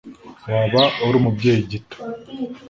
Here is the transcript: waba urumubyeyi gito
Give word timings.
waba 0.51 0.83
urumubyeyi 1.05 1.59
gito 1.71 1.97